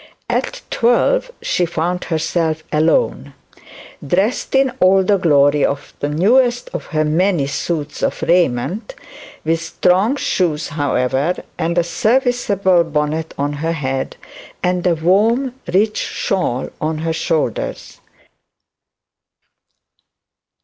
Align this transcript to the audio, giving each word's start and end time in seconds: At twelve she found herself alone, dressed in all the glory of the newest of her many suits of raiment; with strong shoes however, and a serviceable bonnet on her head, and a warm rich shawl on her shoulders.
At 0.31 0.61
twelve 0.71 1.29
she 1.43 1.63
found 1.63 2.05
herself 2.05 2.63
alone, 2.71 3.35
dressed 4.03 4.55
in 4.55 4.71
all 4.79 5.03
the 5.03 5.19
glory 5.19 5.63
of 5.63 5.93
the 5.99 6.09
newest 6.09 6.69
of 6.73 6.85
her 6.87 7.05
many 7.05 7.45
suits 7.45 8.01
of 8.01 8.23
raiment; 8.23 8.95
with 9.45 9.61
strong 9.61 10.15
shoes 10.15 10.69
however, 10.69 11.35
and 11.59 11.77
a 11.77 11.83
serviceable 11.83 12.83
bonnet 12.83 13.35
on 13.37 13.53
her 13.53 13.73
head, 13.73 14.17
and 14.63 14.87
a 14.87 14.95
warm 14.95 15.53
rich 15.71 15.97
shawl 15.97 16.71
on 16.81 16.97
her 17.05 17.13
shoulders. 17.13 17.99